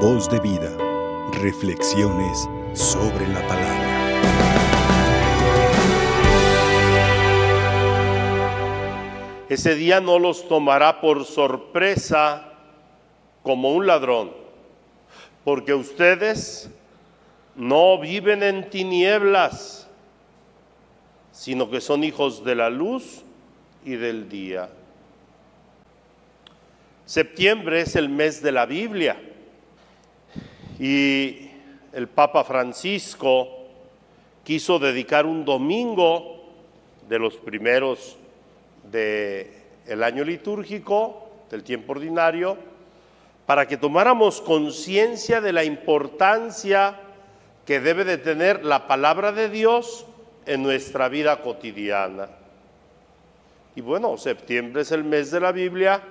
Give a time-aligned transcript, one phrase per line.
[0.00, 0.76] Voz de vida.
[1.40, 3.86] Reflexiones sobre la palabra.
[9.48, 12.52] Ese día no los tomará por sorpresa
[13.42, 14.32] como un ladrón,
[15.44, 16.68] porque ustedes
[17.54, 19.88] no viven en tinieblas,
[21.32, 23.22] sino que son hijos de la luz
[23.82, 24.68] y del día.
[27.06, 29.32] Septiembre es el mes de la Biblia
[30.78, 31.50] y
[31.92, 33.48] el Papa Francisco
[34.44, 36.44] quiso dedicar un domingo
[37.08, 38.16] de los primeros
[38.90, 42.56] del año litúrgico, del tiempo ordinario,
[43.46, 47.00] para que tomáramos conciencia de la importancia
[47.64, 50.06] que debe de tener la palabra de Dios
[50.46, 52.28] en nuestra vida cotidiana.
[53.74, 56.02] Y bueno, septiembre es el mes de la Biblia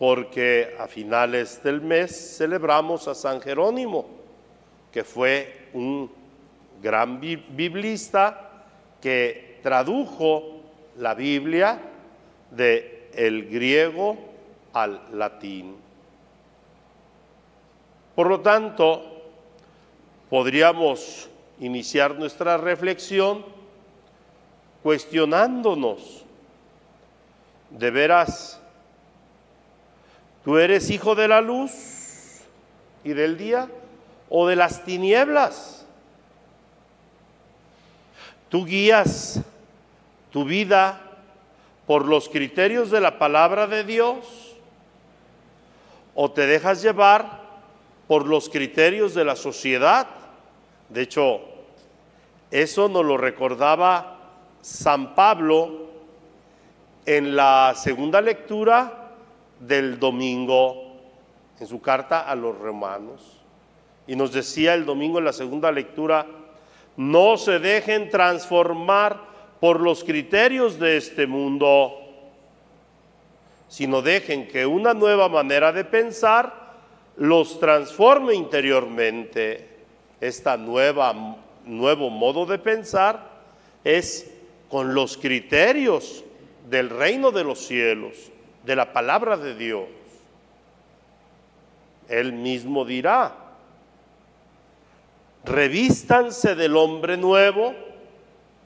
[0.00, 4.06] porque a finales del mes celebramos a San Jerónimo,
[4.90, 6.10] que fue un
[6.82, 8.64] gran biblista
[8.98, 10.62] que tradujo
[10.96, 11.78] la Biblia
[12.50, 14.16] de el griego
[14.72, 15.76] al latín.
[18.14, 19.02] Por lo tanto,
[20.30, 23.44] podríamos iniciar nuestra reflexión
[24.82, 26.24] cuestionándonos,
[27.68, 28.59] ¿de veras
[30.44, 32.40] ¿Tú eres hijo de la luz
[33.04, 33.68] y del día
[34.30, 35.84] o de las tinieblas?
[38.48, 39.40] ¿Tú guías
[40.32, 41.00] tu vida
[41.86, 44.56] por los criterios de la palabra de Dios
[46.14, 47.40] o te dejas llevar
[48.08, 50.06] por los criterios de la sociedad?
[50.88, 51.42] De hecho,
[52.50, 54.16] eso nos lo recordaba
[54.62, 55.90] San Pablo
[57.04, 58.99] en la segunda lectura
[59.60, 60.90] del domingo
[61.60, 63.38] en su carta a los romanos.
[64.06, 66.26] Y nos decía el domingo en la segunda lectura,
[66.96, 69.20] no se dejen transformar
[69.60, 71.94] por los criterios de este mundo,
[73.68, 76.72] sino dejen que una nueva manera de pensar
[77.16, 79.68] los transforme interiormente.
[80.20, 83.28] Esta nueva nuevo modo de pensar
[83.84, 84.30] es
[84.68, 86.24] con los criterios
[86.68, 88.30] del reino de los cielos
[88.64, 89.88] de la palabra de Dios.
[92.08, 93.34] Él mismo dirá,
[95.44, 97.74] revístanse del hombre nuevo,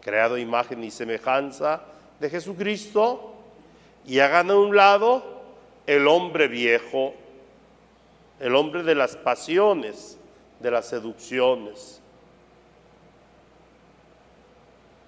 [0.00, 1.82] creado imagen y semejanza
[2.18, 3.34] de Jesucristo,
[4.06, 5.22] y hagan a un lado
[5.86, 7.14] el hombre viejo,
[8.40, 10.18] el hombre de las pasiones,
[10.60, 12.00] de las seducciones.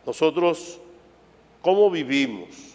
[0.04, 0.78] Nosotros,
[1.62, 2.67] ¿cómo vivimos?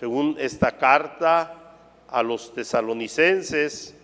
[0.00, 1.74] Según esta carta
[2.08, 3.94] a los tesalonicenses,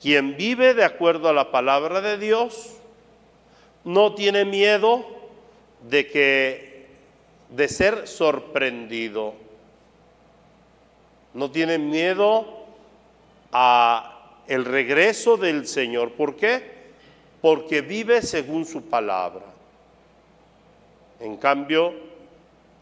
[0.00, 2.72] quien vive de acuerdo a la palabra de Dios
[3.84, 5.06] no tiene miedo
[5.88, 6.86] de que
[7.50, 9.34] de ser sorprendido.
[11.34, 12.66] No tiene miedo
[13.52, 16.14] a el regreso del Señor.
[16.14, 16.64] ¿Por qué?
[17.40, 19.44] Porque vive según su palabra.
[21.20, 21.94] En cambio,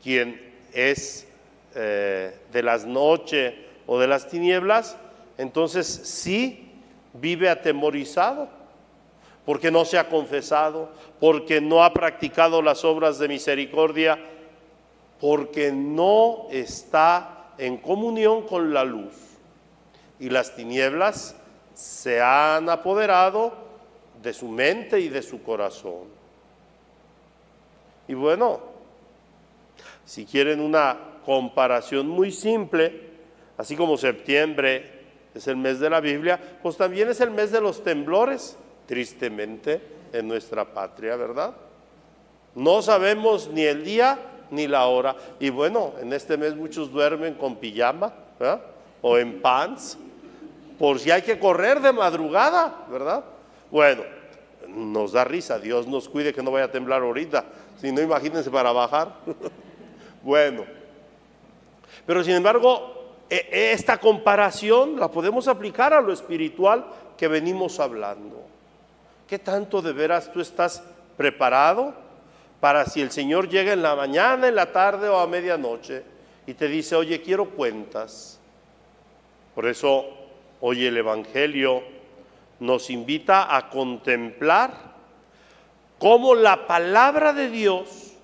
[0.03, 1.27] quien es
[1.75, 3.55] eh, de las noches
[3.87, 4.97] o de las tinieblas,
[5.39, 6.71] entonces sí
[7.13, 8.49] vive atemorizado,
[9.45, 14.19] porque no se ha confesado, porque no ha practicado las obras de misericordia,
[15.21, 19.15] porque no está en comunión con la luz.
[20.19, 21.37] Y las tinieblas
[21.75, 23.53] se han apoderado
[24.23, 26.05] de su mente y de su corazón.
[28.07, 28.61] Y bueno,
[30.05, 33.11] si quieren una comparación muy simple,
[33.57, 35.01] así como septiembre
[35.35, 39.81] es el mes de la Biblia, pues también es el mes de los temblores, tristemente,
[40.13, 41.55] en nuestra patria, ¿verdad?
[42.55, 44.19] No sabemos ni el día
[44.51, 45.15] ni la hora.
[45.39, 48.13] Y bueno, en este mes muchos duermen con pijama
[49.01, 49.99] o en pants,
[50.79, 53.25] por si hay que correr de madrugada, ¿verdad?
[53.71, 54.03] Bueno,
[54.67, 57.45] nos da risa, Dios nos cuide que no vaya a temblar ahorita,
[57.81, 59.15] si no imagínense para bajar.
[60.23, 60.65] bueno,
[62.07, 63.01] pero sin embargo,
[63.31, 66.85] e, e, esta comparación la podemos aplicar a lo espiritual
[67.17, 68.43] que venimos hablando.
[69.29, 70.83] ¿Qué tanto de veras tú estás
[71.17, 71.95] preparado
[72.61, 76.03] para si el Señor llega en la mañana, en la tarde o a medianoche
[76.47, 78.41] y te dice, oye, quiero cuentas?
[79.55, 80.07] Por eso
[80.61, 81.83] hoy el Evangelio
[82.59, 84.73] nos invita a contemplar
[85.99, 88.15] cómo la palabra de Dios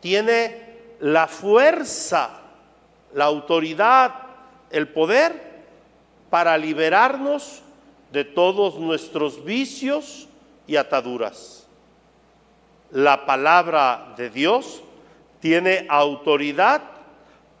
[0.00, 2.41] tiene la fuerza
[3.14, 4.14] la autoridad,
[4.70, 5.52] el poder
[6.30, 7.62] para liberarnos
[8.10, 10.28] de todos nuestros vicios
[10.66, 11.66] y ataduras.
[12.90, 14.82] La palabra de Dios
[15.40, 16.82] tiene autoridad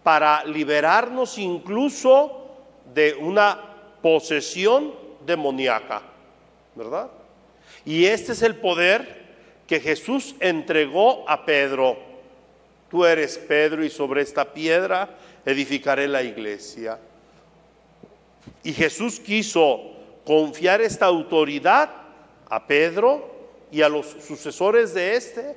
[0.02, 2.48] para liberarnos incluso
[2.94, 3.58] de una
[4.02, 4.94] posesión
[5.24, 6.02] demoníaca,
[6.74, 7.10] ¿verdad?
[7.84, 9.22] Y este es el poder
[9.66, 11.96] que Jesús entregó a Pedro.
[12.90, 15.08] Tú eres Pedro y sobre esta piedra
[15.44, 16.98] edificaré la iglesia.
[18.62, 19.80] Y Jesús quiso
[20.24, 21.90] confiar esta autoridad
[22.48, 23.30] a Pedro
[23.70, 25.56] y a los sucesores de este.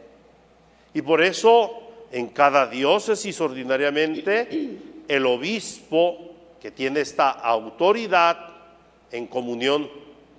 [0.93, 8.37] Y por eso en cada diócesis ordinariamente el obispo que tiene esta autoridad
[9.11, 9.89] en comunión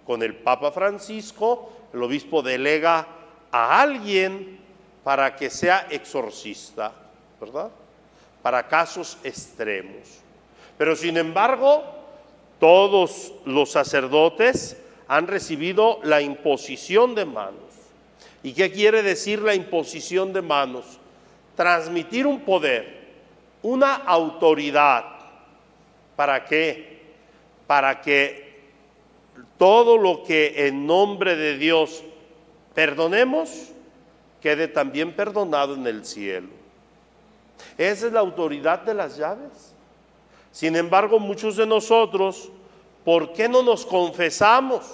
[0.07, 3.07] con el Papa Francisco, el obispo delega
[3.51, 4.59] a alguien
[5.05, 6.93] para que sea exorcista,
[7.41, 7.71] ¿verdad?
[8.47, 10.21] Para casos extremos.
[10.79, 11.83] Pero sin embargo,
[12.61, 17.73] todos los sacerdotes han recibido la imposición de manos.
[18.45, 20.85] ¿Y qué quiere decir la imposición de manos?
[21.57, 23.09] Transmitir un poder,
[23.63, 25.07] una autoridad.
[26.15, 27.01] ¿Para qué?
[27.67, 28.61] Para que
[29.59, 32.05] todo lo que en nombre de Dios
[32.77, 33.73] perdonemos,
[34.41, 36.66] quede también perdonado en el cielo.
[37.79, 39.75] Esa es la autoridad de las llaves.
[40.53, 42.51] Sin embargo, muchos de nosotros,
[43.05, 44.91] ¿por qué no nos confesamos?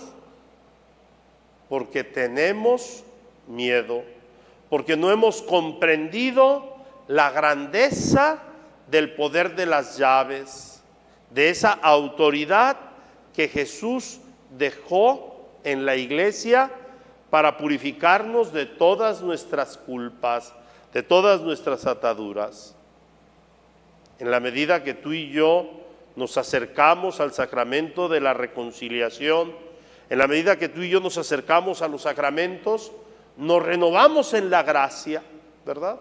[1.68, 3.04] Porque tenemos
[3.46, 4.02] miedo,
[4.68, 6.76] porque no hemos comprendido
[7.06, 8.42] la grandeza
[8.90, 10.82] del poder de las llaves,
[11.30, 12.76] de esa autoridad
[13.32, 14.20] que Jesús
[14.58, 16.70] dejó en la iglesia
[17.30, 20.52] para purificarnos de todas nuestras culpas,
[20.92, 22.76] de todas nuestras ataduras
[24.18, 25.68] en la medida que tú y yo
[26.14, 29.52] nos acercamos al sacramento de la reconciliación,
[30.10, 32.92] en la medida que tú y yo nos acercamos a los sacramentos,
[33.36, 35.22] nos renovamos en la gracia,
[35.64, 35.98] ¿verdad?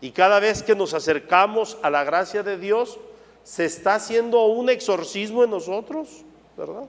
[0.00, 2.98] Y cada vez que nos acercamos a la gracia de Dios,
[3.44, 6.24] se está haciendo un exorcismo en nosotros,
[6.56, 6.86] ¿verdad?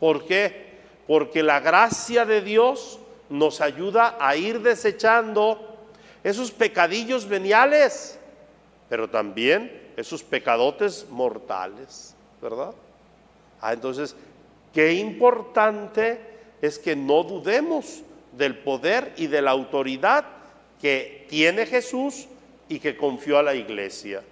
[0.00, 0.74] ¿Por qué?
[1.06, 2.98] Porque la gracia de Dios
[3.30, 5.73] nos ayuda a ir desechando
[6.24, 8.18] esos pecadillos veniales
[8.88, 12.72] pero también esos pecadotes mortales, ¿verdad?
[13.60, 14.14] Ah, entonces,
[14.72, 16.20] qué importante
[16.60, 20.24] es que no dudemos del poder y de la autoridad
[20.80, 22.26] que tiene Jesús
[22.68, 24.22] y que confió a la iglesia.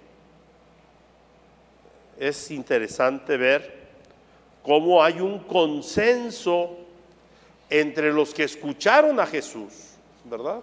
[2.19, 3.83] Es interesante ver
[4.61, 6.77] cómo hay un consenso
[7.69, 9.73] entre los que escucharon a Jesús,
[10.25, 10.61] ¿verdad?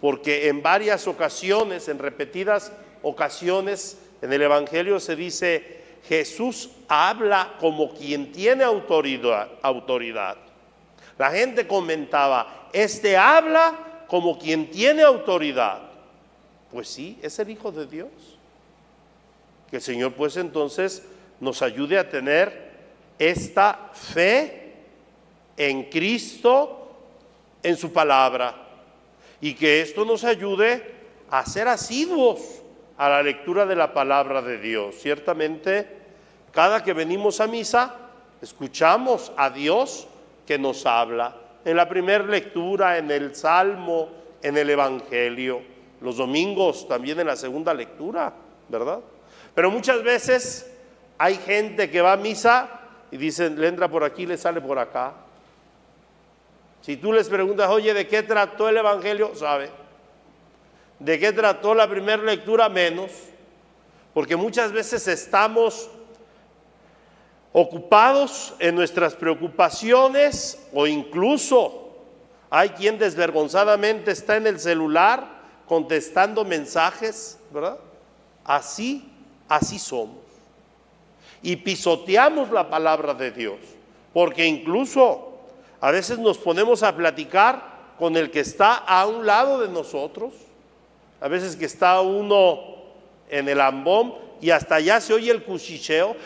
[0.00, 2.72] Porque en varias ocasiones, en repetidas
[3.02, 5.78] ocasiones en el Evangelio se dice,
[6.08, 10.36] Jesús habla como quien tiene autoridad.
[11.18, 15.82] La gente comentaba, este habla como quien tiene autoridad.
[16.72, 18.08] Pues sí, es el Hijo de Dios.
[19.70, 21.02] Que el Señor pues entonces
[21.40, 22.68] nos ayude a tener
[23.18, 24.74] esta fe
[25.56, 26.92] en Cristo,
[27.62, 28.67] en su palabra,
[29.40, 30.94] y que esto nos ayude
[31.30, 32.62] a ser asiduos
[32.96, 34.96] a la lectura de la palabra de Dios.
[34.96, 35.86] Ciertamente,
[36.52, 37.94] cada que venimos a misa,
[38.42, 40.08] escuchamos a Dios
[40.46, 41.36] que nos habla.
[41.64, 44.08] En la primera lectura, en el Salmo,
[44.42, 45.60] en el Evangelio,
[46.00, 48.32] los domingos también en la segunda lectura,
[48.68, 49.00] ¿verdad?
[49.54, 50.70] Pero muchas veces
[51.18, 52.80] hay gente que va a misa
[53.10, 55.14] y dicen, le entra por aquí, le sale por acá.
[56.88, 59.32] Si tú les preguntas, oye, ¿de qué trató el Evangelio?
[59.34, 59.68] Sabe.
[60.98, 62.70] ¿De qué trató la primera lectura?
[62.70, 63.10] Menos,
[64.14, 65.90] porque muchas veces estamos
[67.52, 71.90] ocupados en nuestras preocupaciones o incluso
[72.48, 75.26] hay quien desvergonzadamente está en el celular
[75.66, 77.76] contestando mensajes, ¿verdad?
[78.44, 79.12] Así,
[79.46, 80.24] así somos.
[81.42, 83.58] Y pisoteamos la palabra de Dios,
[84.14, 85.27] porque incluso
[85.80, 90.32] a veces nos ponemos a platicar con el que está a un lado de nosotros
[91.20, 92.60] a veces que está uno
[93.28, 96.16] en el ambón y hasta allá se oye el cuchicheo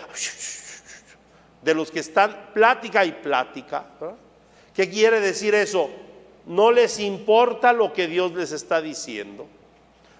[1.62, 3.86] de los que están plática y plática.
[4.74, 5.88] ¿Qué quiere decir eso?
[6.46, 9.46] No les importa lo que Dios les está diciendo.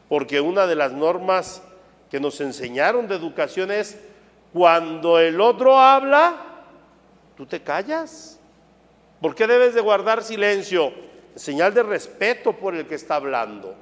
[0.09, 1.63] Porque una de las normas
[2.11, 3.99] que nos enseñaron de educación es,
[4.53, 6.35] cuando el otro habla,
[7.37, 8.39] tú te callas.
[9.23, 10.93] ¿Por qué debes de guardar silencio?
[11.37, 13.75] Señal de respeto por el que está hablando.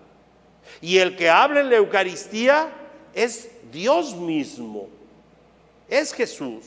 [0.80, 2.70] Y el que habla en la Eucaristía
[3.14, 4.88] es Dios mismo,
[5.88, 6.64] es Jesús.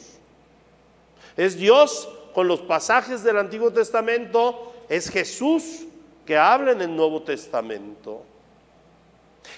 [1.38, 5.86] Es Dios con los pasajes del Antiguo Testamento, es Jesús
[6.26, 8.24] que habla en el Nuevo Testamento.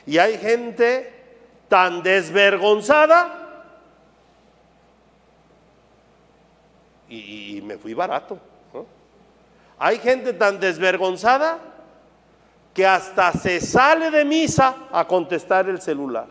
[0.06, 1.12] Y hay gente
[1.70, 3.42] tan desvergonzada
[7.10, 8.40] y, me fui barato.
[9.78, 11.60] Hay gente tan desvergonzada
[12.74, 16.28] que hasta se sale de misa a contestar el celular.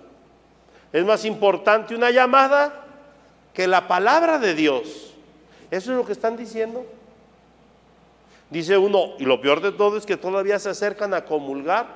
[0.92, 2.84] Es más importante una llamada
[3.52, 5.14] que la palabra de Dios.
[5.70, 6.84] Eso es lo que están diciendo.
[8.50, 11.86] Dice uno, y lo peor de todo es que todavía se acercan a comulgar,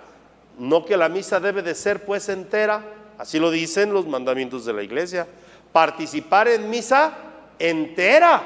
[0.58, 2.82] no que la misa debe de ser pues entera,
[3.18, 5.26] así lo dicen los mandamientos de la iglesia,
[5.72, 7.12] participar en misa
[7.58, 8.42] entera,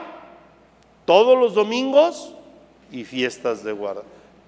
[1.04, 2.35] todos los domingos
[2.92, 4.02] y fiestas de guarda.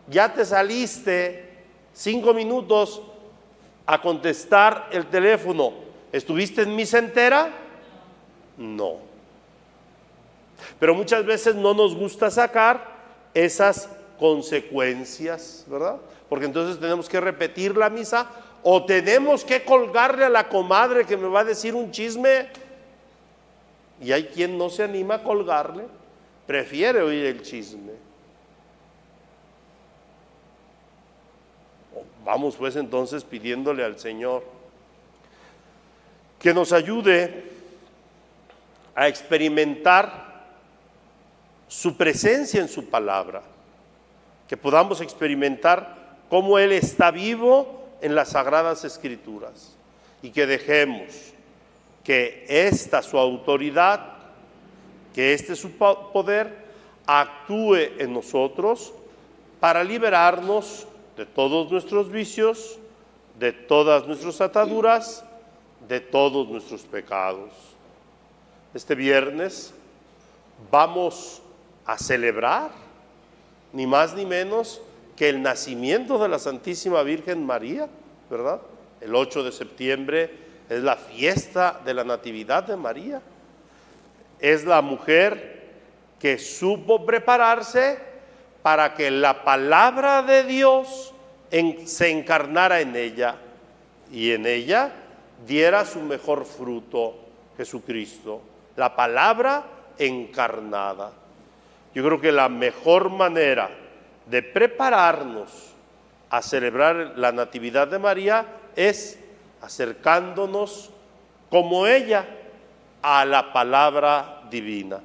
[0.09, 1.49] Ya te saliste
[1.93, 3.03] cinco minutos
[3.87, 5.73] a contestar el teléfono.
[6.13, 7.51] ¿Estuviste en misa entera?
[8.57, 8.99] No.
[10.79, 12.95] Pero muchas veces no nos gusta sacar
[13.33, 15.97] esas consecuencias, ¿verdad?
[16.29, 18.31] Porque entonces tenemos que repetir la misa
[18.63, 22.49] o tenemos que colgarle a la comadre que me va a decir un chisme.
[24.01, 25.85] Y hay quien no se anima a colgarle,
[26.47, 27.93] prefiere oír el chisme.
[32.25, 34.45] Vamos pues entonces pidiéndole al Señor
[36.39, 37.53] que nos ayude
[38.95, 40.45] a experimentar
[41.69, 43.43] su presencia en su palabra,
[44.49, 49.75] que podamos experimentar cómo Él está vivo en las sagradas escrituras
[50.23, 51.33] y que dejemos
[52.03, 54.01] que esta su autoridad,
[55.15, 56.65] que este su poder
[57.07, 58.93] actúe en nosotros
[59.61, 62.79] para liberarnos de todos nuestros vicios,
[63.39, 65.25] de todas nuestras ataduras,
[65.89, 67.51] de todos nuestros pecados.
[68.73, 69.73] Este viernes
[70.71, 71.43] vamos
[71.87, 72.71] a celebrar
[73.73, 74.81] ni más ni menos
[75.17, 77.89] que el nacimiento de la Santísima Virgen María,
[78.31, 78.61] ¿verdad?
[79.01, 80.31] El 8 de septiembre
[80.69, 83.21] es la fiesta de la Natividad de María.
[84.41, 85.73] Es la mujer
[86.19, 88.14] que supo prepararse
[88.65, 91.13] para que la palabra de Dios
[91.85, 93.35] se encarnara en ella
[94.11, 94.91] y en ella
[95.47, 97.15] diera su mejor fruto,
[97.59, 98.41] Jesucristo,
[98.75, 99.65] la palabra
[99.99, 101.13] encarnada.
[101.95, 103.69] Yo creo que la mejor manera
[104.25, 105.75] de prepararnos
[106.31, 109.19] a celebrar la Natividad de María es
[109.61, 110.89] acercándonos
[111.51, 112.25] como ella
[113.03, 115.01] a la palabra divina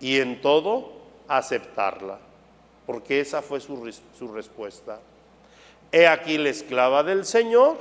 [0.00, 0.94] y en todo
[1.28, 2.23] aceptarla,
[2.86, 5.00] porque esa fue su, su respuesta.
[5.92, 7.76] He aquí la esclava del Señor.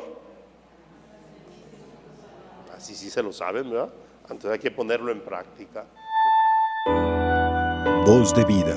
[2.76, 3.90] Así sí se lo saben, ¿verdad?
[4.24, 5.86] Entonces hay que ponerlo en práctica.
[8.06, 8.76] Voz de vida.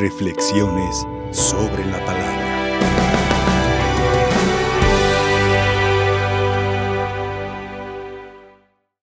[0.00, 3.05] Reflexiones sobre la palabra.